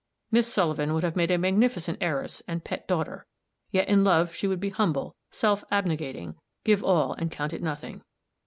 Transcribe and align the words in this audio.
Miss 0.31 0.51
Sullivan 0.51 0.95
would 0.95 1.03
have 1.03 1.15
made 1.15 1.29
a 1.29 1.37
magnificent 1.37 1.99
heiress 2.01 2.41
and 2.47 2.63
pet 2.63 2.87
daughter; 2.87 3.27
yet 3.69 3.87
in 3.87 4.03
love 4.03 4.33
she 4.33 4.47
would 4.47 4.59
be 4.59 4.71
humble, 4.71 5.15
self 5.29 5.63
abnegating 5.71 6.37
give 6.63 6.83
all 6.83 7.13
and 7.13 7.29
count 7.29 7.53
it 7.53 7.61
nothing. 7.61 8.01